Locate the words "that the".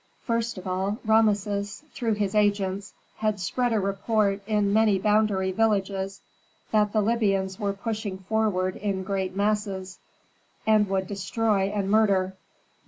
6.71-7.01